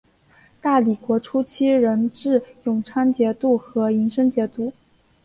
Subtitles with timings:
[0.59, 4.73] 大理国初期仍置永昌节度和银生节度。